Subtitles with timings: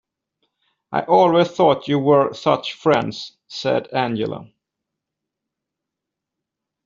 [0.91, 4.47] "I always thought you were such friends," said Angela.